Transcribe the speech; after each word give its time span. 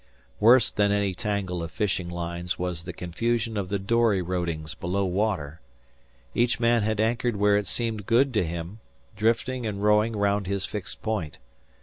Worse 0.39 0.71
than 0.71 0.91
any 0.91 1.13
tangle 1.13 1.61
of 1.61 1.69
fishing 1.69 2.09
lines 2.09 2.57
was 2.57 2.81
the 2.85 2.91
confusion 2.91 3.55
of 3.55 3.69
the 3.69 3.77
dory 3.77 4.19
rodings 4.19 4.73
below 4.73 5.05
water. 5.05 5.61
Each 6.33 6.59
man 6.59 6.81
had 6.81 6.99
anchored 6.99 7.35
where 7.35 7.55
it 7.55 7.67
seemed 7.67 8.07
good 8.07 8.33
to 8.33 8.43
him, 8.43 8.79
drifting 9.15 9.67
and 9.67 9.83
rowing 9.83 10.15
round 10.15 10.47
his 10.47 10.65
fixed 10.65 11.03
point. 11.03 11.37